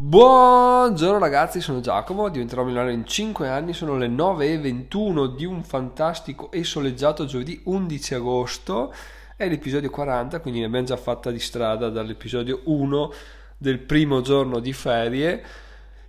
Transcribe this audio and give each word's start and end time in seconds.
Buongiorno 0.00 1.18
ragazzi, 1.18 1.60
sono 1.60 1.80
Giacomo, 1.80 2.28
diventerò 2.28 2.62
milionario 2.62 2.94
in 2.94 3.04
5 3.04 3.48
anni, 3.48 3.72
sono 3.72 3.96
le 3.96 4.06
9.21 4.06 5.34
di 5.34 5.44
un 5.44 5.64
fantastico 5.64 6.52
e 6.52 6.62
soleggiato 6.62 7.24
giovedì 7.24 7.60
11 7.64 8.14
agosto, 8.14 8.94
è 9.34 9.48
l'episodio 9.48 9.90
40, 9.90 10.38
quindi 10.38 10.60
ne 10.60 10.66
abbiamo 10.66 10.86
già 10.86 10.96
fatta 10.96 11.32
di 11.32 11.40
strada 11.40 11.88
dall'episodio 11.88 12.60
1 12.66 13.12
del 13.56 13.80
primo 13.80 14.20
giorno 14.20 14.60
di 14.60 14.72
ferie 14.72 15.44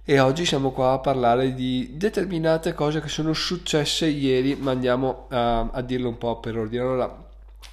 e 0.03 0.19
oggi 0.19 0.45
siamo 0.45 0.69
qua 0.69 0.91
a 0.91 0.99
parlare 0.99 1.55
di 1.55 1.93
determinate 1.95 2.75
cose 2.75 3.01
che 3.01 3.09
sono 3.09 3.33
successe 3.33 4.05
ieri, 4.05 4.55
ma 4.55 4.69
andiamo 4.69 5.25
a, 5.29 5.61
a 5.61 5.81
dirlo 5.81 6.09
un 6.09 6.17
po' 6.19 6.39
per 6.39 6.59
ordine. 6.59 6.83
Allora, 6.83 7.27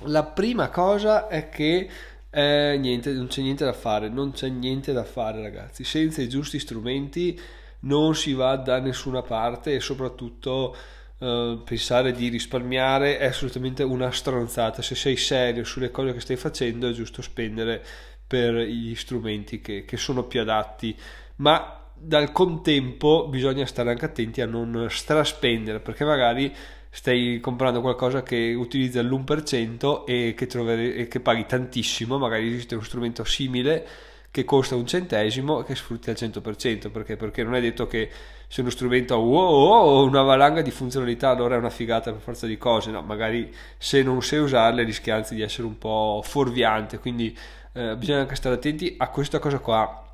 la 0.05 0.23
prima 0.23 0.71
cosa 0.71 1.29
è 1.29 1.51
che 1.51 1.91
eh, 2.37 2.77
niente, 2.79 3.13
non 3.13 3.29
c'è 3.29 3.41
niente 3.41 3.65
da 3.65 3.73
fare, 3.73 4.11
non 4.11 4.33
c'è 4.33 4.51
niente 4.51 4.93
da 4.93 5.05
fare 5.05 5.41
ragazzi, 5.41 5.85
senza 5.85 6.21
i 6.21 6.29
giusti 6.29 6.59
strumenti 6.59 7.41
non 7.81 8.15
si 8.15 8.35
va 8.35 8.57
da 8.57 8.79
nessuna 8.79 9.23
parte 9.23 9.75
e 9.75 9.81
soprattutto 9.81 10.77
eh, 11.19 11.63
pensare 11.65 12.13
di 12.13 12.29
risparmiare 12.29 13.17
è 13.17 13.25
assolutamente 13.25 13.83
una 13.85 14.11
stronzata, 14.11 14.83
se 14.83 14.95
sei 14.95 15.17
serio 15.17 15.65
sulle 15.65 15.91
cose 15.91 16.13
che 16.13 16.21
stai 16.21 16.37
facendo 16.37 16.91
è 16.91 16.93
giusto 16.93 17.23
spendere 17.23 17.83
per 18.27 18.55
gli 18.55 18.95
strumenti 18.95 19.63
che, 19.63 19.87
che 19.87 19.97
sono 19.97 20.25
più 20.25 20.43
adatti, 20.43 20.95
ma 21.37 21.85
dal 21.95 22.33
contempo 22.33 23.29
bisogna 23.29 23.65
stare 23.65 23.89
anche 23.89 24.05
attenti 24.05 24.43
a 24.43 24.47
non 24.47 24.89
straspendere 24.91 25.81
perché 25.81 26.05
magari 26.05 26.55
stai 26.97 27.41
comprando 27.41 27.83
qualcosa 27.83 28.23
che 28.23 28.55
utilizza 28.57 29.03
l'1% 29.03 30.05
e 30.07 30.33
che, 30.35 30.47
troveri, 30.47 30.95
e 30.95 31.09
che 31.09 31.21
paghi 31.21 31.45
tantissimo, 31.45 32.17
magari 32.17 32.47
esiste 32.47 32.75
uno 32.75 32.85
strumento 32.85 33.23
simile 33.23 33.87
che 34.31 34.45
costa 34.45 34.77
un 34.77 34.87
centesimo 34.87 35.61
e 35.61 35.65
che 35.65 35.75
sfrutti 35.75 36.09
al 36.09 36.17
100%, 36.19 36.91
perché? 36.91 37.17
perché 37.17 37.45
non 37.45 37.55
è 37.55 37.61
detto 37.61 37.87
che 37.87 38.09
se 38.49 38.63
uno 38.63 38.71
strumento 38.71 39.13
ha 39.13 39.19
wow, 39.19 40.07
una 40.07 40.23
valanga 40.23 40.63
di 40.63 40.71
funzionalità 40.71 41.29
allora 41.29 41.57
è 41.57 41.59
una 41.59 41.69
figata 41.69 42.11
per 42.13 42.21
forza 42.23 42.47
di 42.47 42.57
cose, 42.57 42.91
no, 42.91 43.03
magari 43.03 43.53
se 43.77 44.03
non 44.03 44.23
sai 44.23 44.39
usarle 44.39 44.83
rischi 44.83 45.11
anzi 45.11 45.35
di 45.35 45.43
essere 45.43 45.67
un 45.67 45.77
po' 45.77 46.23
fuorviante, 46.25 46.99
quindi 46.99 47.37
eh, 47.75 47.95
bisogna 47.95 48.21
anche 48.21 48.37
stare 48.37 48.55
attenti 48.55 48.95
a 48.97 49.11
questa 49.11 49.39
cosa 49.39 49.59
qua 49.59 50.06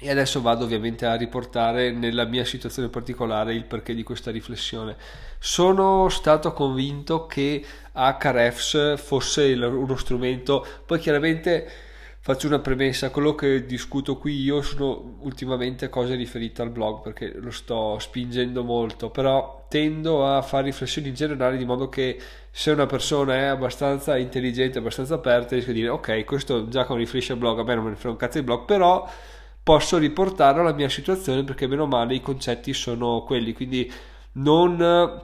e 0.00 0.10
adesso 0.10 0.40
vado 0.40 0.64
ovviamente 0.64 1.06
a 1.06 1.14
riportare 1.14 1.90
nella 1.90 2.24
mia 2.24 2.44
situazione 2.44 2.88
particolare 2.88 3.54
il 3.54 3.64
perché 3.64 3.94
di 3.94 4.04
questa 4.04 4.30
riflessione. 4.30 4.96
Sono 5.38 6.08
stato 6.08 6.52
convinto 6.52 7.26
che 7.26 7.64
HREFS 7.92 8.96
fosse 8.96 9.52
uno 9.54 9.96
strumento, 9.96 10.64
poi 10.86 10.98
chiaramente 11.00 11.68
faccio 12.20 12.46
una 12.46 12.58
premessa, 12.58 13.10
quello 13.10 13.34
che 13.34 13.64
discuto 13.64 14.18
qui 14.18 14.40
io 14.40 14.60
sono 14.60 15.16
ultimamente 15.20 15.88
cose 15.88 16.14
riferite 16.14 16.62
al 16.62 16.70
blog 16.70 17.00
perché 17.02 17.32
lo 17.34 17.50
sto 17.50 17.98
spingendo 17.98 18.62
molto, 18.62 19.10
però 19.10 19.64
tendo 19.68 20.26
a 20.26 20.42
fare 20.42 20.64
riflessioni 20.64 21.08
in 21.08 21.14
generale 21.14 21.56
di 21.56 21.64
modo 21.64 21.88
che 21.88 22.20
se 22.50 22.70
una 22.70 22.86
persona 22.86 23.34
è 23.36 23.44
abbastanza 23.44 24.16
intelligente, 24.16 24.78
abbastanza 24.78 25.14
aperta, 25.14 25.54
riesco 25.54 25.70
a 25.70 25.74
dire 25.74 25.88
ok, 25.88 26.24
questo 26.24 26.68
già 26.68 26.84
con 26.84 26.98
riferisce 26.98 27.32
al 27.32 27.38
blog, 27.38 27.58
a 27.60 27.64
me 27.64 27.74
non 27.74 27.84
me 27.84 27.90
ne 27.90 27.96
frega 27.96 28.10
un 28.10 28.16
cazzo 28.16 28.38
di 28.38 28.44
blog, 28.44 28.64
però 28.64 29.08
posso 29.68 29.98
riportarlo 29.98 30.62
alla 30.62 30.72
mia 30.72 30.88
situazione 30.88 31.44
perché 31.44 31.66
meno 31.66 31.84
male 31.84 32.14
i 32.14 32.22
concetti 32.22 32.72
sono 32.72 33.22
quelli, 33.24 33.52
quindi 33.52 33.92
non 34.32 35.22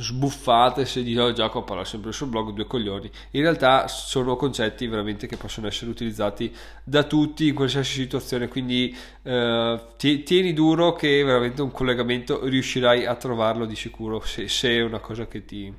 sbuffate 0.00 0.84
se 0.84 1.02
dico 1.02 1.22
oh, 1.22 1.32
Giacomo 1.32 1.64
parla 1.64 1.84
sempre 1.84 2.12
sul 2.12 2.28
blog 2.28 2.52
due 2.52 2.66
coglioni 2.66 3.10
in 3.32 3.42
realtà 3.42 3.88
sono 3.88 4.36
concetti 4.36 4.86
veramente 4.86 5.26
che 5.26 5.36
possono 5.36 5.66
essere 5.66 5.90
utilizzati 5.90 6.54
da 6.84 7.04
tutti 7.04 7.48
in 7.48 7.54
qualsiasi 7.54 7.92
situazione 7.92 8.48
quindi 8.48 8.96
eh, 9.22 9.80
tieni 9.96 10.52
duro 10.52 10.92
che 10.92 11.22
veramente 11.24 11.62
un 11.62 11.70
collegamento 11.70 12.44
riuscirai 12.46 13.06
a 13.06 13.14
trovarlo 13.14 13.64
di 13.64 13.76
sicuro 13.76 14.20
se, 14.20 14.48
se 14.48 14.70
è 14.70 14.82
una 14.82 15.00
cosa 15.00 15.26
che 15.26 15.44
ti, 15.44 15.72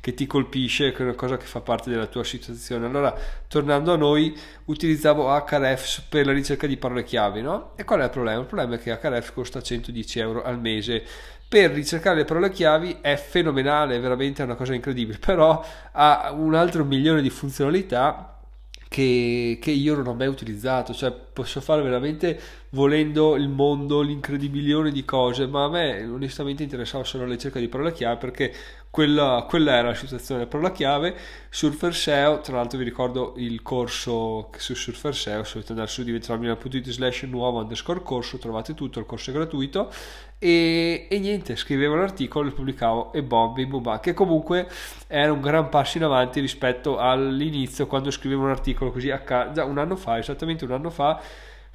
che 0.00 0.14
ti 0.14 0.26
colpisce 0.26 0.92
che 0.92 0.98
è 0.98 1.02
una 1.02 1.14
cosa 1.14 1.36
che 1.36 1.46
fa 1.46 1.60
parte 1.60 1.90
della 1.90 2.06
tua 2.06 2.24
situazione 2.24 2.86
allora 2.86 3.14
tornando 3.48 3.92
a 3.92 3.96
noi 3.96 4.36
utilizzavo 4.66 5.28
Hrefs 5.28 6.00
per 6.08 6.26
la 6.26 6.32
ricerca 6.32 6.66
di 6.66 6.76
parole 6.76 7.04
chiave 7.04 7.40
no? 7.40 7.72
e 7.76 7.84
qual 7.84 8.00
è 8.00 8.04
il 8.04 8.10
problema? 8.10 8.40
il 8.40 8.46
problema 8.46 8.74
è 8.76 8.78
che 8.78 8.90
Hrefs 8.90 9.32
costa 9.32 9.60
110 9.60 10.18
euro 10.18 10.42
al 10.42 10.58
mese 10.58 11.04
per 11.48 11.70
ricercare 11.70 12.16
le 12.16 12.24
parole 12.24 12.50
chiavi 12.50 12.98
è 13.00 13.16
fenomenale, 13.16 13.98
veramente 14.00 14.42
è 14.42 14.44
una 14.44 14.54
cosa 14.54 14.74
incredibile, 14.74 15.18
però 15.18 15.64
ha 15.92 16.32
un 16.32 16.54
altro 16.54 16.84
milione 16.84 17.22
di 17.22 17.30
funzionalità 17.30 18.34
che, 18.88 19.58
che, 19.60 19.70
io 19.72 19.96
non 19.96 20.06
ho 20.06 20.14
mai 20.14 20.28
utilizzato, 20.28 20.94
cioè 20.94 21.10
posso 21.10 21.60
fare 21.60 21.82
veramente 21.82 22.38
volendo 22.70 23.34
il 23.34 23.48
mondo, 23.48 24.02
l'incredibilione 24.02 24.92
di 24.92 25.04
cose, 25.04 25.46
ma 25.46 25.64
a 25.64 25.68
me 25.68 26.04
onestamente 26.04 26.62
interessava 26.62 27.02
solo 27.02 27.24
la 27.24 27.32
ricerca 27.32 27.58
di 27.58 27.68
parole 27.68 27.92
chiave 27.92 28.18
perché 28.18 28.54
quella, 28.94 29.44
quella 29.48 29.72
era 29.74 29.88
la 29.88 29.94
situazione 29.94 30.38
della 30.38 30.50
parola 30.52 30.70
chiave. 30.70 31.16
Surfer 31.50 31.92
SEO, 31.92 32.40
tra 32.42 32.54
l'altro 32.54 32.78
vi 32.78 32.84
ricordo 32.84 33.34
il 33.38 33.60
corso 33.60 34.50
su 34.56 34.74
Surfer 34.74 35.12
SEO, 35.12 35.42
se 35.42 35.54
volete 35.54 35.72
andare 35.72 35.90
su 35.90 36.04
diventarmilano.it 36.04 36.90
slash 36.90 37.22
nuovo 37.22 37.58
underscore 37.58 38.02
corso, 38.02 38.38
trovate 38.38 38.72
tutto, 38.72 39.00
il 39.00 39.06
corso 39.06 39.30
è 39.30 39.34
gratuito 39.34 39.90
e, 40.38 41.08
e 41.10 41.18
niente, 41.18 41.56
scrivevo 41.56 41.96
l'articolo, 41.96 42.50
lo 42.50 42.54
pubblicavo 42.54 43.12
e 43.12 43.24
bom, 43.24 43.52
bim 43.52 43.68
bum, 43.68 43.98
che 43.98 44.14
comunque 44.14 44.68
era 45.08 45.32
un 45.32 45.40
gran 45.40 45.68
passo 45.70 45.96
in 45.96 46.04
avanti 46.04 46.38
rispetto 46.38 46.96
all'inizio 46.96 47.88
quando 47.88 48.12
scrivevo 48.12 48.44
un 48.44 48.50
articolo 48.50 48.92
così 48.92 49.10
a 49.10 49.18
ca- 49.22 49.50
già 49.50 49.64
un 49.64 49.78
anno 49.78 49.96
fa, 49.96 50.18
esattamente 50.18 50.64
un 50.64 50.70
anno 50.70 50.90
fa 50.90 51.20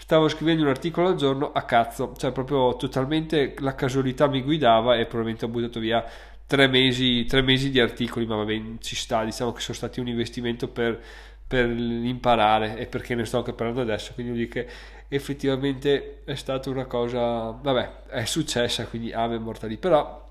stavo 0.01 0.29
scrivendo 0.29 0.63
un 0.63 0.69
articolo 0.69 1.09
al 1.09 1.15
giorno 1.15 1.51
a 1.51 1.63
cazzo, 1.63 2.13
cioè 2.17 2.31
proprio 2.31 2.77
totalmente 2.77 3.53
la 3.59 3.75
casualità 3.75 4.27
mi 4.27 4.41
guidava 4.41 4.95
e 4.95 5.05
probabilmente 5.05 5.43
ho 5.45 5.49
buttato 5.49 5.79
via 5.79 6.03
tre 6.49 6.67
mesi, 6.67 7.25
tre 7.25 7.43
mesi 7.43 7.69
di 7.69 7.79
articoli, 7.79 8.25
ma 8.25 8.35
vabbè 8.35 8.59
ci 8.79 8.95
sta, 8.95 9.23
diciamo 9.23 9.51
che 9.51 9.61
sono 9.61 9.77
stati 9.77 9.99
un 9.99 10.07
investimento 10.07 10.67
per, 10.67 10.99
per 11.45 11.69
imparare 11.69 12.75
e 12.75 12.87
perché 12.87 13.13
ne 13.13 13.25
sto 13.25 13.37
anche 13.37 13.53
parlando 13.53 13.81
adesso, 13.81 14.13
quindi 14.15 14.31
vuol 14.31 14.47
dire 14.47 14.65
che 14.65 14.73
effettivamente 15.09 16.23
è 16.23 16.33
stata 16.33 16.71
una 16.71 16.85
cosa, 16.85 17.51
vabbè, 17.51 18.05
è 18.07 18.25
successa, 18.25 18.87
quindi 18.87 19.13
ave 19.13 19.37
mortali, 19.37 19.77
però 19.77 20.27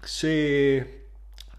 se 0.00 1.07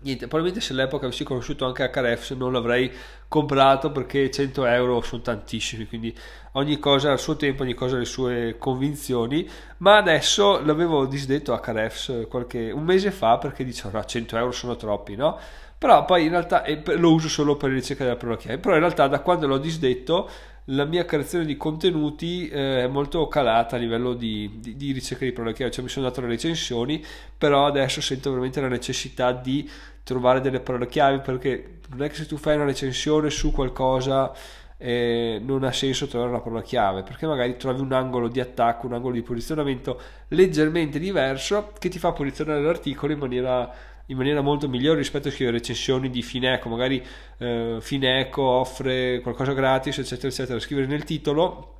niente, 0.01 0.27
probabilmente 0.27 0.61
se 0.61 0.73
all'epoca 0.73 1.05
avessi 1.05 1.23
conosciuto 1.23 1.65
anche 1.65 1.89
HRF 1.93 2.33
non 2.35 2.53
l'avrei 2.53 2.91
comprato 3.27 3.91
perché 3.91 4.31
100 4.31 4.65
euro 4.65 5.01
sono 5.01 5.21
tantissimi, 5.21 5.87
quindi 5.87 6.15
ogni 6.53 6.79
cosa 6.79 7.11
al 7.11 7.19
suo 7.19 7.35
tempo, 7.35 7.63
ogni 7.63 7.73
cosa 7.73 7.95
ha 7.95 7.99
le 7.99 8.05
sue 8.05 8.55
convinzioni, 8.57 9.47
ma 9.77 9.97
adesso 9.97 10.63
l'avevo 10.63 11.05
disdetto 11.05 11.53
HRF 11.53 12.27
qualche, 12.27 12.71
un 12.71 12.83
mese 12.83 13.11
fa 13.11 13.37
perché 13.37 13.63
dicevo 13.63 13.97
no, 13.97 14.03
100 14.03 14.37
euro 14.37 14.51
sono 14.51 14.75
troppi, 14.75 15.15
no? 15.15 15.37
Però 15.77 16.03
poi 16.03 16.25
in 16.25 16.31
realtà 16.31 16.63
lo 16.97 17.13
uso 17.13 17.29
solo 17.29 17.55
per 17.55 17.71
ricerca 17.71 18.03
della 18.03 18.17
parola 18.17 18.35
chiave, 18.35 18.57
però 18.57 18.73
in 18.73 18.81
realtà 18.81 19.07
da 19.07 19.21
quando 19.21 19.47
l'ho 19.47 19.57
disdetto 19.57 20.29
la 20.71 20.85
mia 20.85 21.05
creazione 21.05 21.45
di 21.45 21.57
contenuti 21.57 22.47
eh, 22.47 22.83
è 22.83 22.87
molto 22.87 23.27
calata 23.27 23.75
a 23.75 23.79
livello 23.79 24.13
di, 24.13 24.57
di, 24.59 24.75
di 24.75 24.91
ricerca 24.91 25.25
di 25.25 25.31
parole 25.31 25.53
chiave, 25.53 25.71
cioè 25.71 25.83
mi 25.83 25.89
sono 25.89 26.07
dato 26.07 26.21
le 26.21 26.27
recensioni, 26.27 27.03
però 27.37 27.65
adesso 27.65 28.01
sento 28.01 28.29
veramente 28.29 28.61
la 28.61 28.67
necessità 28.67 29.31
di 29.31 29.69
trovare 30.03 30.41
delle 30.41 30.59
parole 30.59 30.87
chiave 30.87 31.19
perché 31.19 31.79
non 31.89 32.03
è 32.03 32.09
che 32.09 32.15
se 32.15 32.25
tu 32.25 32.37
fai 32.37 32.55
una 32.55 32.65
recensione 32.65 33.29
su 33.29 33.51
qualcosa 33.51 34.31
eh, 34.77 35.39
non 35.43 35.63
ha 35.63 35.71
senso 35.71 36.07
trovare 36.07 36.31
una 36.31 36.39
parola 36.39 36.61
chiave 36.61 37.03
perché 37.03 37.27
magari 37.27 37.57
trovi 37.57 37.81
un 37.81 37.91
angolo 37.91 38.27
di 38.27 38.39
attacco, 38.39 38.87
un 38.87 38.93
angolo 38.93 39.13
di 39.13 39.21
posizionamento 39.21 39.99
leggermente 40.29 40.99
diverso 40.99 41.73
che 41.77 41.89
ti 41.89 41.99
fa 41.99 42.11
posizionare 42.11 42.61
l'articolo 42.61 43.13
in 43.13 43.19
maniera 43.19 43.71
in 44.09 44.17
maniera 44.17 44.41
molto 44.41 44.67
migliore 44.67 44.97
rispetto 44.97 45.27
a 45.27 45.31
scrivere 45.31 45.57
recensioni 45.57 46.09
di 46.09 46.21
Fineco, 46.21 46.69
magari 46.69 47.03
eh, 47.37 47.77
Fineco 47.79 48.41
offre 48.41 49.19
qualcosa 49.21 49.53
gratis, 49.53 49.97
eccetera, 49.99 50.27
eccetera, 50.27 50.59
scrivere 50.59 50.87
nel 50.87 51.03
titolo 51.03 51.75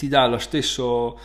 ti 0.00 0.08
dà 0.08 0.26
lo 0.26 0.38
stesso, 0.38 1.18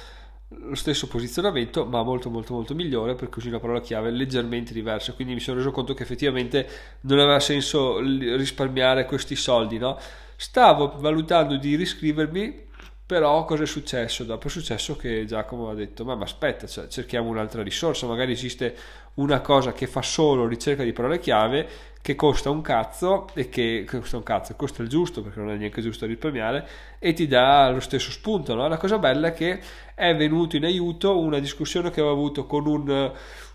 lo 0.49 0.75
stesso 0.75 1.07
posizionamento, 1.07 1.85
ma 1.85 2.03
molto, 2.03 2.29
molto, 2.29 2.53
molto 2.53 2.75
migliore 2.75 3.15
perché 3.15 3.39
usi 3.39 3.47
una 3.47 3.59
parola 3.59 3.79
chiave 3.79 4.11
leggermente 4.11 4.73
diversa. 4.73 5.13
Quindi 5.13 5.33
mi 5.33 5.39
sono 5.39 5.57
reso 5.57 5.71
conto 5.71 5.93
che 5.93 6.03
effettivamente 6.03 6.67
non 7.01 7.19
aveva 7.19 7.39
senso 7.39 7.99
risparmiare 7.99 9.05
questi 9.05 9.37
soldi, 9.37 9.77
no? 9.77 9.97
Stavo 10.35 10.95
valutando 10.97 11.55
di 11.55 11.75
riscrivermi 11.75 12.63
però 13.05 13.45
cosa 13.45 13.63
è 13.63 13.67
successo? 13.67 14.23
Dopo 14.23 14.47
è 14.47 14.49
successo 14.49 14.95
che 14.95 15.25
Giacomo 15.25 15.69
ha 15.69 15.75
detto: 15.75 16.03
Ma, 16.03 16.15
ma 16.15 16.23
aspetta, 16.23 16.65
cioè, 16.65 16.87
cerchiamo 16.87 17.29
un'altra 17.29 17.61
risorsa. 17.61 18.07
Magari 18.07 18.31
esiste 18.31 18.75
una 19.15 19.41
cosa 19.41 19.73
che 19.73 19.87
fa 19.87 20.01
solo 20.01 20.47
ricerca 20.47 20.83
di 20.83 20.91
parole 20.91 21.19
chiave 21.19 21.93
che 22.01 22.15
costa 22.15 22.49
un 22.49 22.61
cazzo 22.61 23.27
e 23.33 23.49
che, 23.49 23.85
costa 23.87 24.17
un 24.17 24.23
cazzo, 24.23 24.55
costa 24.55 24.83
il 24.83 24.89
giusto 24.89 25.23
perché 25.23 25.39
non 25.39 25.49
è 25.49 25.55
neanche 25.55 25.81
giusto 25.81 26.05
risparmiare 26.05 26.67
e 26.99 27.13
ti 27.13 27.27
dà 27.27 27.69
lo 27.69 27.79
stesso 27.79 28.11
spunto. 28.11 28.53
No? 28.53 28.67
La 28.67 28.77
cosa 28.77 28.97
bella 28.99 29.29
è 29.29 29.33
che 29.33 29.59
è 29.95 30.15
venuto 30.15 30.55
in 30.55 30.65
aiuto 30.65 31.17
una 31.17 31.39
discussione 31.39 31.89
che 31.91 32.01
avevo 32.01 32.15
avuto 32.15 32.45
con 32.45 32.67
un, 32.67 33.11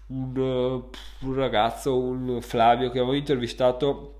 un, 0.06 0.82
un 1.20 1.34
ragazzo, 1.34 1.98
un 1.98 2.40
Flavio 2.40 2.90
che 2.90 2.98
avevo 2.98 3.14
intervistato 3.14 4.14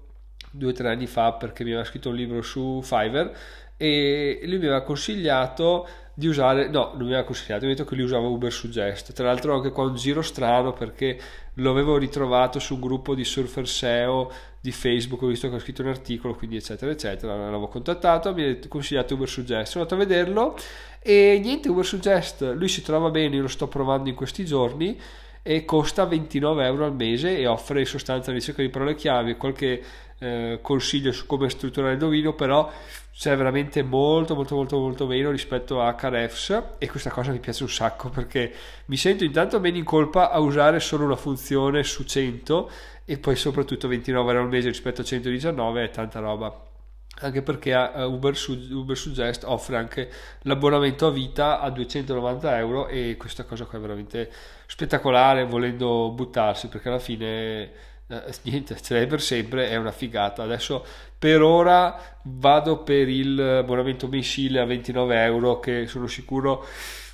due 0.50 0.70
o 0.70 0.72
tre 0.72 0.88
anni 0.90 1.06
fa 1.06 1.32
perché 1.32 1.62
mi 1.64 1.70
aveva 1.70 1.84
scritto 1.84 2.08
un 2.08 2.16
libro 2.16 2.42
su 2.42 2.80
Fiverr 2.82 3.30
e 3.82 4.40
lui 4.42 4.58
mi 4.58 4.66
aveva 4.66 4.82
consigliato 4.82 5.88
di 6.12 6.26
usare, 6.26 6.68
no, 6.68 6.90
non 6.92 7.06
mi 7.06 7.12
aveva 7.14 7.24
consigliato, 7.24 7.64
mi 7.64 7.72
ha 7.72 7.74
detto 7.74 7.88
che 7.88 7.94
lui 7.94 8.04
usava 8.04 8.26
Uber 8.26 8.52
Suggest. 8.52 9.14
Tra 9.14 9.24
l'altro 9.24 9.54
anche 9.54 9.70
qua 9.70 9.84
un 9.84 9.94
giro 9.94 10.20
strano 10.20 10.74
perché 10.74 11.18
lo 11.54 11.70
avevo 11.70 11.96
ritrovato 11.96 12.58
su 12.58 12.74
un 12.74 12.80
gruppo 12.80 13.14
di 13.14 13.24
surfer 13.24 13.66
SEO 13.66 14.30
di 14.60 14.70
Facebook, 14.70 15.22
ho 15.22 15.28
visto 15.28 15.48
che 15.48 15.54
ho 15.54 15.58
scritto 15.58 15.80
un 15.80 15.88
articolo, 15.88 16.34
quindi 16.34 16.56
eccetera 16.56 16.92
eccetera, 16.92 17.34
l'avevo 17.34 17.68
contattato, 17.68 18.34
mi 18.34 18.44
ha 18.44 18.58
consigliato 18.68 19.14
Uber 19.14 19.28
Suggest, 19.28 19.72
sono 19.72 19.84
andato 19.84 19.98
a 19.98 20.06
vederlo 20.06 20.56
e 21.00 21.40
niente, 21.42 21.70
Uber 21.70 21.86
Suggest, 21.86 22.52
lui 22.54 22.68
si 22.68 22.82
trova 22.82 23.08
bene, 23.08 23.36
io 23.36 23.42
lo 23.42 23.48
sto 23.48 23.66
provando 23.66 24.10
in 24.10 24.14
questi 24.14 24.44
giorni 24.44 25.00
e 25.42 25.64
costa 25.64 26.04
29 26.04 26.64
euro 26.64 26.84
al 26.84 26.94
mese 26.94 27.36
e 27.36 27.46
offre 27.46 27.80
in 27.80 27.86
sostanza 27.86 28.32
ricerca 28.32 28.62
di 28.62 28.68
parole 28.68 28.94
chiave, 28.94 29.36
qualche 29.36 29.82
eh, 30.18 30.58
consiglio 30.60 31.12
su 31.12 31.26
come 31.26 31.48
strutturare 31.48 31.94
il 31.94 31.98
dominio, 31.98 32.34
però 32.34 32.70
c'è 33.12 33.36
veramente 33.36 33.82
molto 33.82 34.34
molto 34.34 34.54
molto 34.54 34.78
molto 34.78 35.06
meno 35.06 35.30
rispetto 35.30 35.82
a 35.82 35.94
Carefs 35.94 36.62
e 36.78 36.88
questa 36.88 37.10
cosa 37.10 37.32
mi 37.32 37.38
piace 37.38 37.64
un 37.64 37.68
sacco 37.68 38.08
perché 38.08 38.52
mi 38.86 38.96
sento 38.96 39.24
intanto 39.24 39.60
meno 39.60 39.76
in 39.76 39.84
colpa 39.84 40.30
a 40.30 40.38
usare 40.38 40.80
solo 40.80 41.04
una 41.04 41.16
funzione 41.16 41.82
su 41.82 42.04
100 42.04 42.70
e 43.04 43.18
poi 43.18 43.36
soprattutto 43.36 43.88
29 43.88 44.30
euro 44.30 44.44
al 44.44 44.48
mese 44.48 44.68
rispetto 44.68 45.00
a 45.00 45.04
119 45.04 45.84
è 45.84 45.90
tanta 45.90 46.20
roba 46.20 46.69
anche 47.20 47.42
perché 47.42 47.74
Uber, 47.74 48.34
Uber 48.70 48.96
Suggest 48.96 49.44
offre 49.44 49.76
anche 49.76 50.10
l'abbonamento 50.42 51.06
a 51.06 51.10
vita 51.10 51.60
a 51.60 51.70
290 51.70 52.58
euro 52.58 52.88
e 52.88 53.16
questa 53.18 53.44
cosa 53.44 53.64
qua 53.64 53.78
è 53.78 53.80
veramente 53.80 54.30
spettacolare 54.66 55.44
volendo 55.44 56.10
buttarsi 56.10 56.68
perché 56.68 56.88
alla 56.88 56.98
fine 56.98 57.70
eh, 58.10 58.22
niente, 58.44 58.76
ce 58.80 58.94
l'hai 58.94 59.06
per 59.06 59.20
sempre, 59.20 59.68
è 59.68 59.76
una 59.76 59.92
figata. 59.92 60.42
Adesso 60.42 60.84
per 61.18 61.42
ora 61.42 62.18
vado 62.22 62.82
per 62.82 63.08
il 63.08 63.38
abbonamento 63.40 64.08
mensile 64.08 64.60
a 64.60 64.64
29 64.64 65.22
euro 65.22 65.60
che 65.60 65.86
sono 65.86 66.06
sicuro 66.06 66.66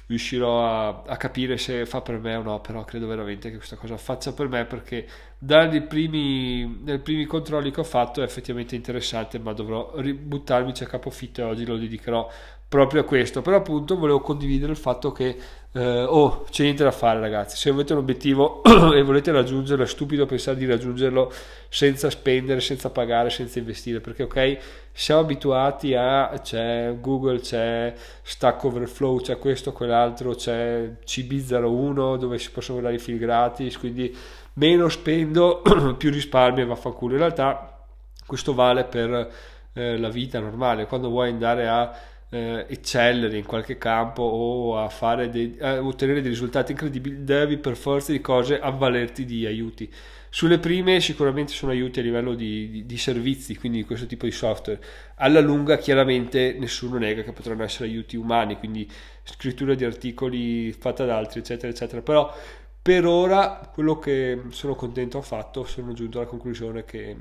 riuscirò 0.06 0.64
a, 0.64 1.02
a, 1.06 1.16
capire 1.16 1.58
se 1.58 1.84
fa 1.84 2.00
per 2.00 2.18
me 2.18 2.36
o 2.36 2.42
no, 2.42 2.60
però 2.60 2.84
credo 2.84 3.06
veramente 3.06 3.50
che 3.50 3.56
questa 3.56 3.76
cosa 3.76 3.96
faccia 3.96 4.32
per 4.32 4.48
me 4.48 4.64
perché 4.64 5.06
dai 5.38 5.82
primi, 5.82 6.84
primi 7.02 7.24
controlli 7.24 7.70
che 7.70 7.80
ho 7.80 7.84
fatto 7.84 8.20
è 8.20 8.24
effettivamente 8.24 8.76
interessante, 8.76 9.38
ma 9.38 9.52
dovrò 9.52 9.92
buttarmici 9.94 10.84
a 10.84 10.86
capofitto 10.86 11.40
e 11.40 11.44
oggi 11.44 11.66
lo 11.66 11.76
dedicherò 11.76 12.30
proprio 12.68 13.02
a 13.02 13.04
questo. 13.04 13.42
Però 13.42 13.56
appunto 13.56 13.96
volevo 13.96 14.20
condividere 14.20 14.72
il 14.72 14.78
fatto 14.78 15.12
che 15.12 15.36
eh, 15.76 16.04
oh, 16.04 16.46
c'è 16.50 16.62
niente 16.62 16.84
da 16.84 16.90
fare 16.90 17.20
ragazzi, 17.20 17.56
se 17.56 17.68
avete 17.68 17.92
un 17.92 17.98
obiettivo 17.98 18.62
e 18.94 19.02
volete 19.02 19.30
raggiungerlo 19.30 19.84
è 19.84 19.86
stupido 19.86 20.24
pensare 20.24 20.56
di 20.56 20.64
raggiungerlo 20.64 21.30
senza 21.68 22.08
spendere, 22.08 22.60
senza 22.60 22.88
pagare, 22.88 23.28
senza 23.28 23.58
investire, 23.58 24.00
perché 24.00 24.22
ok, 24.22 24.58
siamo 24.90 25.20
abituati 25.20 25.94
a 25.94 26.40
c'è 26.42 26.96
Google, 26.98 27.40
c'è 27.40 27.92
Stack 28.22 28.64
Overflow, 28.64 29.20
c'è 29.20 29.38
questo, 29.38 29.72
quell'altro, 29.72 30.34
c'è 30.34 30.92
CB01 31.04 32.16
dove 32.16 32.38
si 32.38 32.50
possono 32.50 32.80
dare 32.80 32.94
i 32.94 32.98
fili 32.98 33.18
gratis, 33.18 33.76
quindi 33.78 34.16
meno 34.54 34.88
spendo, 34.88 35.60
più 35.98 36.10
risparmio 36.10 36.64
e 36.64 36.66
vaffanculo. 36.66 37.12
In 37.12 37.18
realtà 37.18 37.84
questo 38.24 38.54
vale 38.54 38.84
per 38.84 39.30
eh, 39.74 39.98
la 39.98 40.08
vita 40.08 40.40
normale, 40.40 40.86
quando 40.86 41.10
vuoi 41.10 41.28
andare 41.28 41.68
a 41.68 42.14
eh, 42.30 42.66
eccellere 42.68 43.36
in 43.36 43.44
qualche 43.44 43.78
campo 43.78 44.22
o 44.22 44.78
a, 44.78 45.26
dei, 45.26 45.56
a, 45.60 45.82
ottenere 45.82 46.20
dei 46.20 46.30
risultati 46.30 46.72
incredibili, 46.72 47.24
devi 47.24 47.56
per 47.58 47.76
forza 47.76 48.12
di 48.12 48.20
cose 48.20 48.58
avvalerti 48.58 49.24
di 49.24 49.46
aiuti. 49.46 49.90
Sulle 50.28 50.58
prime 50.58 51.00
sicuramente 51.00 51.52
sono 51.52 51.72
aiuti 51.72 52.00
a 52.00 52.02
livello 52.02 52.34
di, 52.34 52.68
di, 52.68 52.86
di 52.86 52.98
servizi, 52.98 53.56
quindi 53.56 53.78
di 53.78 53.84
questo 53.84 54.06
tipo 54.06 54.26
di 54.26 54.32
software. 54.32 54.82
Alla 55.16 55.40
lunga 55.40 55.78
chiaramente 55.78 56.56
nessuno 56.58 56.98
nega 56.98 57.22
che 57.22 57.32
potranno 57.32 57.62
essere 57.62 57.88
aiuti 57.88 58.16
umani, 58.16 58.58
quindi 58.58 58.90
scrittura 59.22 59.74
di 59.74 59.84
articoli 59.84 60.72
fatta 60.72 61.06
da 61.06 61.16
altri, 61.16 61.40
eccetera, 61.40 61.72
eccetera. 61.72 62.02
Però 62.02 62.34
per 62.82 63.06
ora 63.06 63.70
quello 63.72 63.98
che 63.98 64.42
sono 64.50 64.74
contento 64.74 65.18
ho 65.18 65.22
fatto, 65.22 65.64
sono 65.64 65.92
giunto 65.94 66.18
alla 66.18 66.28
conclusione 66.28 66.84
che, 66.84 67.16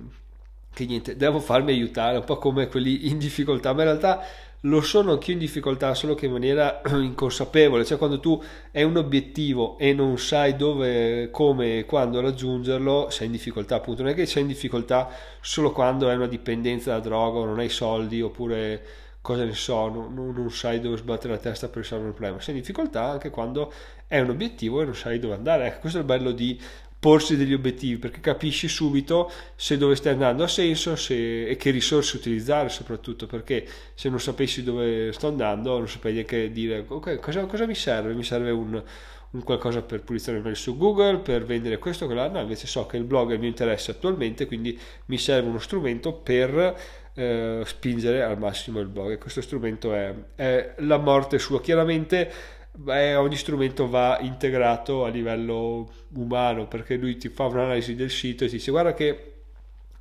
che 0.76 0.86
niente, 0.86 1.16
devo 1.16 1.40
farmi 1.40 1.72
aiutare, 1.72 2.18
un 2.18 2.26
po' 2.26 2.38
come 2.38 2.68
quelli 2.68 3.08
in 3.10 3.18
difficoltà, 3.18 3.72
ma 3.72 3.84
in 3.84 3.88
realtà 3.88 4.24
lo 4.62 4.82
sono 4.82 5.14
anch'io 5.14 5.34
in 5.34 5.40
difficoltà, 5.40 5.94
solo 5.94 6.16
che 6.16 6.26
in 6.26 6.34
maniera 6.34 6.82
inconsapevole, 6.92 7.86
cioè 7.86 7.98
quando 7.98 8.20
tu 8.20 8.42
hai 8.74 8.84
un 8.84 8.98
obiettivo 8.98 9.78
e 9.78 9.94
non 9.94 10.18
sai 10.18 10.58
dove, 10.58 11.30
come 11.32 11.80
e 11.80 11.86
quando 11.86 12.20
raggiungerlo, 12.20 13.08
sei 13.10 13.28
in 13.28 13.32
difficoltà, 13.32 13.76
appunto, 13.76 14.02
non 14.04 14.12
è 14.12 14.16
che 14.16 14.26
sei 14.26 14.42
in 14.42 14.50
difficoltà 14.50 15.10
solo 15.40 15.72
quando 15.72 16.10
hai 16.10 16.16
una 16.16 16.28
dipendenza 16.28 16.92
da 16.92 17.00
droga 17.00 17.40
o 17.40 17.46
non 17.46 17.60
hai 17.60 17.70
soldi 17.70 18.22
oppure 18.22 18.84
cosa 19.22 19.46
ne 19.46 19.54
so, 19.54 19.88
non, 19.88 20.14
non 20.14 20.52
sai 20.52 20.80
dove 20.82 20.98
sbattere 20.98 21.34
la 21.34 21.40
testa 21.40 21.68
per 21.68 21.78
risolvere 21.78 22.10
il 22.10 22.16
problema, 22.16 22.42
sei 22.42 22.54
in 22.54 22.60
difficoltà 22.60 23.06
anche 23.06 23.30
quando 23.30 23.72
hai 24.10 24.20
un 24.20 24.30
obiettivo 24.30 24.82
e 24.82 24.86
non 24.86 24.96
sai 24.96 25.20
dove 25.20 25.34
andare, 25.34 25.68
ecco, 25.68 25.80
questo 25.80 25.98
è 26.00 26.02
il 26.02 26.08
bello 26.08 26.32
di 26.32 26.60
porsi 27.06 27.38
degli 27.38 27.54
obiettivi 27.54 27.98
perché 27.98 28.20
capisci 28.20 28.68
subito 28.68 29.32
se 29.56 29.78
dove 29.78 29.96
stai 29.96 30.14
andando 30.14 30.44
ha 30.44 30.48
senso 30.48 30.96
se, 30.96 31.46
e 31.46 31.56
che 31.56 31.70
risorse 31.70 32.18
utilizzare 32.18 32.70
soprattutto 32.70 33.28
perché 33.28 33.64
se 33.94 34.10
non 34.10 34.20
sapessi 34.20 34.64
dove 34.64 35.12
sto 35.12 35.28
andando 35.28 35.78
non 35.78 35.88
saprei 35.88 36.14
neanche 36.14 36.52
dire 36.52 36.84
ok 36.88 37.20
cosa, 37.20 37.46
cosa 37.46 37.68
mi 37.68 37.76
serve? 37.76 38.16
Mi 38.16 38.24
serve 38.24 38.50
un, 38.50 38.82
un 39.30 39.44
qualcosa 39.44 39.84
per 39.84 40.02
pulizionare 40.02 40.44
mail 40.44 40.56
su 40.56 40.80
Google 40.80 41.20
per 41.20 41.46
vendere 41.46 41.78
questo 41.78 42.06
o 42.06 42.08
quell'altro 42.08 42.38
no, 42.38 42.42
invece 42.42 42.66
so 42.66 42.88
che 42.88 42.98
il 42.98 43.04
blog 43.04 43.30
è 43.30 43.34
il 43.34 43.40
mio 43.40 43.50
interesse 43.50 43.92
attualmente 43.92 44.48
quindi 44.48 44.76
mi 45.06 45.20
serve 45.20 45.48
uno 45.48 45.60
strumento 45.60 46.12
per 46.12 46.76
eh, 47.16 47.62
spingere 47.66 48.24
al 48.24 48.38
massimo 48.38 48.80
il 48.80 48.88
blog 48.88 49.12
e 49.12 49.18
questo 49.18 49.42
strumento 49.42 49.94
è, 49.94 50.14
è 50.36 50.74
la 50.80 50.98
morte 50.98 51.40
sua. 51.40 51.62
Chiaramente 51.62 52.32
beh, 52.76 53.16
ogni 53.16 53.36
strumento 53.36 53.88
va 53.88 54.20
integrato 54.22 55.06
a 55.06 55.10
livello 55.10 55.90
umano 56.16 56.68
perché 56.68 56.96
lui 56.96 57.18
ti 57.18 57.30
fa 57.30 57.46
un'analisi 57.46 57.96
del 57.96 58.12
sito 58.12 58.44
e 58.44 58.48
ti 58.48 58.58
dice 58.58 58.72
guarda 58.72 58.94
che 58.94 59.34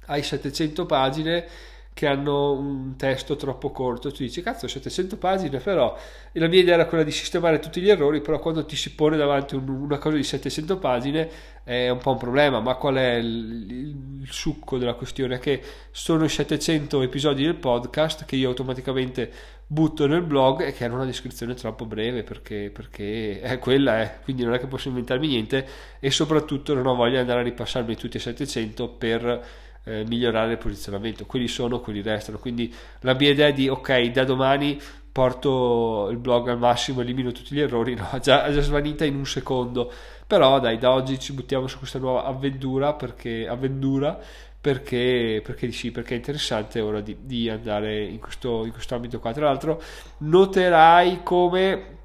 hai 0.06 0.22
700 0.22 0.86
pagine 0.86 1.46
che 1.94 2.08
hanno 2.08 2.50
un 2.50 2.96
testo 2.96 3.36
troppo 3.36 3.70
corto, 3.70 4.10
tu 4.10 4.24
dici 4.24 4.42
cazzo 4.42 4.66
700 4.66 5.16
pagine 5.16 5.58
però 5.60 5.96
e 6.32 6.40
la 6.40 6.48
mia 6.48 6.58
idea 6.58 6.74
era 6.74 6.86
quella 6.86 7.04
di 7.04 7.12
sistemare 7.12 7.60
tutti 7.60 7.80
gli 7.80 7.88
errori 7.88 8.20
però 8.20 8.40
quando 8.40 8.66
ti 8.66 8.74
si 8.74 8.96
pone 8.96 9.16
davanti 9.16 9.54
un, 9.54 9.68
una 9.68 9.98
cosa 9.98 10.16
di 10.16 10.24
700 10.24 10.78
pagine 10.78 11.30
è 11.62 11.88
un 11.88 11.98
po' 11.98 12.10
un 12.10 12.18
problema 12.18 12.58
ma 12.58 12.74
qual 12.74 12.96
è 12.96 13.12
il, 13.14 14.22
il, 14.22 14.28
succo 14.28 14.76
della 14.76 14.94
questione? 14.94 15.38
che 15.38 15.62
sono 15.92 16.24
i 16.24 16.28
700 16.28 17.00
episodi 17.00 17.44
del 17.44 17.54
podcast 17.54 18.24
che 18.24 18.34
io 18.34 18.48
automaticamente 18.48 19.30
butto 19.64 20.08
nel 20.08 20.22
blog 20.22 20.62
e 20.62 20.72
che 20.72 20.84
hanno 20.84 20.96
una 20.96 21.04
descrizione 21.04 21.54
troppo 21.54 21.86
breve 21.86 22.24
perché, 22.24 22.72
perché 22.74 23.40
è 23.40 23.60
quella 23.60 24.00
è 24.00 24.18
quindi 24.24 24.42
non 24.42 24.54
è 24.54 24.58
che 24.58 24.66
posso 24.66 24.88
inventarmi 24.88 25.28
niente 25.28 25.64
e 26.00 26.10
soprattutto 26.10 26.74
non 26.74 26.86
ho 26.86 26.96
voglia 26.96 27.12
di 27.12 27.18
andare 27.18 27.38
a 27.38 27.44
ripassarmi 27.44 27.94
tutti 27.94 28.16
i 28.16 28.20
700 28.20 28.88
per 28.88 29.62
eh, 29.84 30.04
migliorare 30.06 30.52
il 30.52 30.58
posizionamento. 30.58 31.26
Quelli 31.26 31.48
sono, 31.48 31.80
quelli 31.80 32.02
restano. 32.02 32.38
Quindi 32.38 32.72
la 33.00 33.14
mia 33.14 33.30
idea 33.30 33.48
è 33.48 33.52
di 33.52 33.68
ok, 33.68 34.06
da 34.06 34.24
domani 34.24 34.80
porto 35.12 36.08
il 36.10 36.16
blog 36.16 36.48
al 36.48 36.58
massimo, 36.58 37.00
elimino 37.00 37.30
tutti 37.30 37.54
gli 37.54 37.60
errori, 37.60 37.94
no, 37.96 38.08
già, 38.20 38.50
già 38.50 38.60
svanita 38.60 39.04
in 39.04 39.14
un 39.14 39.26
secondo. 39.26 39.92
Però 40.26 40.58
dai, 40.58 40.78
da 40.78 40.90
oggi 40.90 41.18
ci 41.18 41.32
buttiamo 41.32 41.66
su 41.66 41.78
questa 41.78 41.98
nuova 41.98 42.24
avventura 42.24 42.94
perché, 42.94 43.46
avventura 43.46 44.18
perché, 44.60 45.42
perché 45.44 45.70
sì, 45.72 45.90
perché 45.90 46.14
è 46.14 46.16
interessante 46.16 46.80
ora 46.80 47.00
di, 47.00 47.18
di 47.20 47.50
andare 47.50 48.02
in 48.02 48.18
questo, 48.18 48.64
in 48.64 48.72
questo 48.72 48.94
ambito 48.94 49.20
qua. 49.20 49.32
Tra 49.32 49.44
l'altro 49.44 49.80
noterai 50.18 51.20
come 51.22 51.98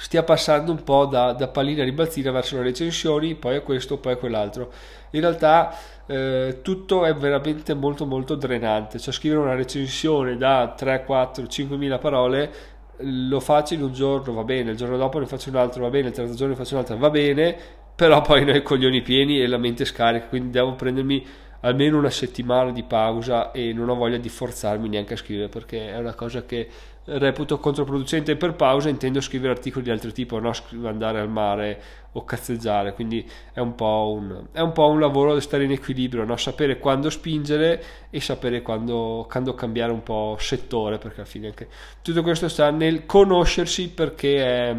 stia 0.00 0.22
passando 0.22 0.72
un 0.72 0.82
po' 0.82 1.04
da, 1.04 1.32
da 1.32 1.48
pallina 1.48 1.84
ribalzina 1.84 2.30
verso 2.30 2.56
le 2.56 2.62
recensioni, 2.62 3.34
poi 3.34 3.56
a 3.56 3.60
questo, 3.60 3.98
poi 3.98 4.14
a 4.14 4.16
quell'altro. 4.16 4.72
In 5.10 5.20
realtà 5.20 5.76
eh, 6.06 6.60
tutto 6.62 7.04
è 7.04 7.14
veramente 7.14 7.74
molto 7.74 8.06
molto 8.06 8.34
drenante, 8.34 8.98
cioè 8.98 9.12
scrivere 9.12 9.42
una 9.42 9.54
recensione 9.54 10.38
da 10.38 10.72
3, 10.74 11.04
4, 11.04 11.46
5 11.46 11.76
mila 11.76 11.98
parole 11.98 12.78
lo 13.02 13.40
faccio 13.40 13.74
in 13.74 13.82
un 13.82 13.92
giorno, 13.92 14.32
va 14.32 14.44
bene, 14.44 14.70
il 14.70 14.76
giorno 14.76 14.96
dopo 14.96 15.18
ne 15.18 15.26
faccio 15.26 15.50
un 15.50 15.56
altro, 15.56 15.82
va 15.82 15.90
bene, 15.90 16.08
il 16.08 16.14
terzo 16.14 16.34
giorno 16.34 16.54
ne 16.54 16.58
faccio 16.58 16.74
un 16.74 16.80
altro, 16.80 16.96
va 16.96 17.10
bene, 17.10 17.56
però 17.94 18.20
poi 18.22 18.48
ho 18.48 18.54
i 18.54 18.62
coglioni 18.62 19.02
pieni 19.02 19.40
e 19.40 19.46
la 19.46 19.58
mente 19.58 19.84
scarica, 19.84 20.26
quindi 20.26 20.50
devo 20.50 20.74
prendermi 20.74 21.26
almeno 21.60 21.98
una 21.98 22.10
settimana 22.10 22.70
di 22.70 22.82
pausa 22.82 23.52
e 23.52 23.72
non 23.72 23.88
ho 23.88 23.94
voglia 23.94 24.16
di 24.16 24.28
forzarmi 24.28 24.88
neanche 24.88 25.14
a 25.14 25.16
scrivere 25.16 25.48
perché 25.48 25.92
è 25.92 25.98
una 25.98 26.14
cosa 26.14 26.44
che 26.44 26.68
reputo 27.04 27.58
controproducente 27.58 28.36
per 28.36 28.54
pausa 28.54 28.88
intendo 28.88 29.20
scrivere 29.20 29.52
articoli 29.52 29.84
di 29.84 29.90
altro 29.90 30.12
tipo 30.12 30.38
non 30.38 30.52
andare 30.84 31.18
al 31.18 31.28
mare 31.28 31.82
o 32.12 32.24
cazzeggiare 32.24 32.92
quindi 32.92 33.28
è 33.52 33.60
un 33.60 33.74
po' 33.74 34.14
un, 34.16 34.46
un, 34.52 34.72
po 34.72 34.88
un 34.88 35.00
lavoro 35.00 35.34
di 35.34 35.40
stare 35.40 35.64
in 35.64 35.72
equilibrio 35.72 36.24
no? 36.24 36.36
sapere 36.36 36.78
quando 36.78 37.08
spingere 37.08 37.82
e 38.10 38.20
sapere 38.20 38.62
quando, 38.62 39.26
quando 39.30 39.54
cambiare 39.54 39.92
un 39.92 40.02
po' 40.02 40.36
settore 40.38 40.98
perché 40.98 41.20
alla 41.20 41.28
fine 41.28 41.46
anche 41.48 41.68
tutto 42.02 42.22
questo 42.22 42.48
sta 42.48 42.70
nel 42.70 43.06
conoscersi 43.06 43.88
perché 43.90 44.36
è 44.44 44.76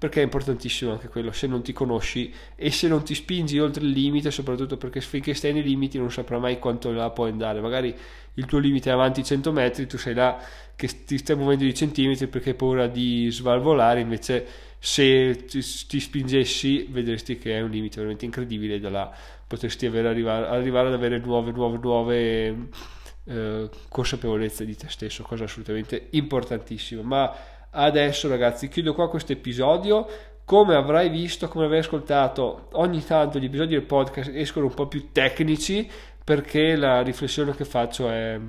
perché 0.00 0.20
è 0.20 0.24
importantissimo 0.24 0.92
anche 0.92 1.08
quello, 1.08 1.30
se 1.30 1.46
non 1.46 1.60
ti 1.60 1.74
conosci 1.74 2.32
e 2.56 2.70
se 2.70 2.88
non 2.88 3.04
ti 3.04 3.14
spingi 3.14 3.58
oltre 3.58 3.84
il 3.84 3.90
limite, 3.90 4.30
soprattutto 4.30 4.78
perché 4.78 5.02
finché 5.02 5.34
stai 5.34 5.52
nei 5.52 5.62
limiti 5.62 5.98
non 5.98 6.10
saprai 6.10 6.40
mai 6.40 6.58
quanto 6.58 6.90
là 6.90 7.10
puoi 7.10 7.28
andare, 7.28 7.60
magari 7.60 7.94
il 8.34 8.46
tuo 8.46 8.58
limite 8.58 8.88
è 8.88 8.94
avanti 8.94 9.22
100 9.22 9.52
metri, 9.52 9.86
tu 9.86 9.98
sei 9.98 10.14
là 10.14 10.42
che 10.74 10.88
ti 11.04 11.18
stai 11.18 11.36
muovendo 11.36 11.64
di 11.64 11.74
centimetri 11.74 12.28
perché 12.28 12.50
hai 12.50 12.54
paura 12.54 12.86
di 12.86 13.28
svalvolare, 13.30 14.00
invece 14.00 14.46
se 14.78 15.44
ti, 15.44 15.60
ti 15.86 16.00
spingessi 16.00 16.88
vedresti 16.88 17.36
che 17.36 17.58
è 17.58 17.60
un 17.60 17.68
limite 17.68 17.96
veramente 17.96 18.24
incredibile 18.24 18.80
da 18.80 18.88
là 18.88 19.14
potresti 19.46 19.84
avere, 19.84 20.08
arrivare, 20.08 20.46
arrivare 20.46 20.88
ad 20.88 20.94
avere 20.94 21.18
nuove, 21.18 21.52
nuove, 21.52 21.78
nuove 21.78 22.68
eh, 23.24 23.68
consapevolezza 23.90 24.64
di 24.64 24.74
te 24.76 24.88
stesso, 24.88 25.24
cosa 25.24 25.44
assolutamente 25.44 26.06
importantissima. 26.12 27.02
Ma 27.02 27.36
adesso 27.70 28.28
ragazzi 28.28 28.68
chiudo 28.68 28.94
qua 28.94 29.08
questo 29.08 29.32
episodio. 29.32 30.06
Come 30.44 30.74
avrai 30.74 31.08
visto, 31.08 31.46
come 31.48 31.66
avrai 31.66 31.78
ascoltato, 31.78 32.68
ogni 32.72 33.04
tanto 33.04 33.38
gli 33.38 33.44
episodi 33.44 33.74
del 33.74 33.84
podcast 33.84 34.30
escono 34.34 34.66
un 34.66 34.74
po' 34.74 34.88
più 34.88 35.12
tecnici 35.12 35.88
perché 36.24 36.74
la 36.74 37.02
riflessione 37.02 37.54
che 37.54 37.64
faccio 37.64 38.10
è 38.10 38.40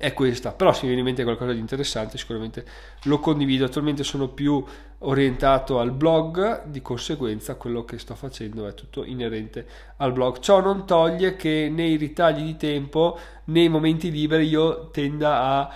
è 0.00 0.14
questa, 0.14 0.52
però 0.52 0.72
se 0.72 0.80
mi 0.80 0.86
viene 0.86 1.00
in 1.00 1.06
mente 1.08 1.24
qualcosa 1.24 1.52
di 1.52 1.58
interessante 1.58 2.16
sicuramente 2.16 2.64
lo 3.02 3.18
condivido, 3.18 3.66
attualmente 3.66 4.02
sono 4.02 4.28
più 4.28 4.64
orientato 5.00 5.78
al 5.78 5.92
blog, 5.92 6.64
di 6.64 6.80
conseguenza 6.80 7.56
quello 7.56 7.84
che 7.84 7.98
sto 7.98 8.14
facendo 8.14 8.66
è 8.66 8.72
tutto 8.72 9.04
inerente 9.04 9.66
al 9.98 10.12
blog. 10.12 10.38
Ciò 10.38 10.62
non 10.62 10.86
toglie 10.86 11.36
che 11.36 11.68
nei 11.70 11.96
ritagli 11.96 12.44
di 12.44 12.56
tempo, 12.56 13.18
nei 13.44 13.68
momenti 13.68 14.10
liberi 14.10 14.46
io 14.46 14.88
tenda 14.88 15.42
a 15.42 15.74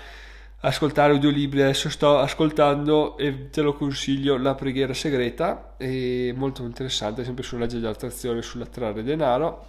ascoltare 0.64 1.12
audiolibri, 1.12 1.60
adesso 1.60 1.90
sto 1.90 2.18
ascoltando 2.18 3.18
e 3.18 3.50
te 3.50 3.60
lo 3.60 3.74
consiglio 3.74 4.38
La 4.38 4.54
preghiera 4.54 4.94
segreta, 4.94 5.74
è 5.76 6.32
molto 6.32 6.62
interessante, 6.64 7.22
sempre 7.22 7.44
sulla 7.44 7.64
legge 7.64 7.80
dell'attrazione, 7.80 8.40
sull'attrarre 8.40 9.02
denaro. 9.02 9.66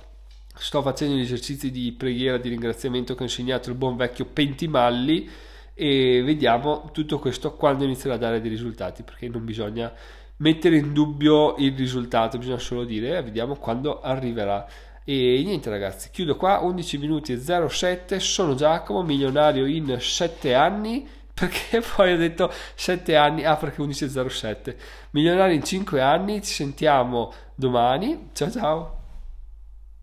Sto 0.55 0.81
facendo 0.81 1.15
gli 1.15 1.21
esercizi 1.21 1.69
di 1.69 1.91
preghiera 1.91 2.37
di 2.37 2.47
ringraziamento 2.47 3.13
che 3.13 3.23
ha 3.23 3.25
insegnato 3.25 3.69
il 3.69 3.75
buon 3.75 3.97
vecchio 3.97 4.25
Pentimalli 4.25 5.29
e 5.73 6.21
vediamo 6.23 6.89
tutto 6.93 7.19
questo 7.19 7.55
quando 7.55 7.83
inizierà 7.83 8.15
a 8.15 8.17
dare 8.17 8.39
dei 8.39 8.49
risultati 8.49 9.03
perché 9.03 9.27
non 9.27 9.43
bisogna 9.43 9.91
mettere 10.37 10.77
in 10.77 10.93
dubbio 10.93 11.55
il 11.57 11.75
risultato 11.75 12.37
bisogna 12.37 12.59
solo 12.59 12.85
dire 12.85 13.17
eh, 13.17 13.21
vediamo 13.21 13.57
quando 13.57 13.99
arriverà 13.99 14.65
e 15.07 15.43
niente 15.45 15.69
ragazzi 15.69 16.09
chiudo 16.09 16.35
qua 16.35 16.57
11 16.61 16.97
minuti 16.97 17.31
e 17.31 17.39
07 17.39 18.19
sono 18.19 18.55
Giacomo 18.55 19.03
milionario 19.03 19.67
in 19.67 19.97
7 19.99 20.53
anni. 20.55 21.07
Perché 21.35 21.81
poi 21.81 22.13
ho 22.13 22.17
detto 22.17 22.51
7 22.75 23.15
anni? 23.15 23.43
Ah 23.43 23.57
perché 23.57 23.81
11.07 23.81 24.75
milionario 25.11 25.53
in 25.53 25.63
5 25.63 26.01
anni 26.01 26.41
ci 26.41 26.53
sentiamo 26.53 27.33
domani. 27.55 28.29
Ciao 28.33 28.49
ciao 28.49 29.04